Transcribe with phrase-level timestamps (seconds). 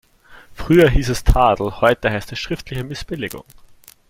[0.55, 3.45] Früher hieß es Tadel, heute heißt es schriftliche Missbilligung.